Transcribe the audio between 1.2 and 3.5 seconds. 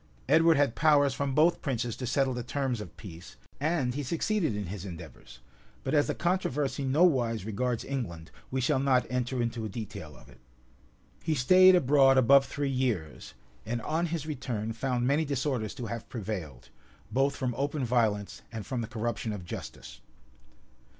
both princes to settle the terms of peace,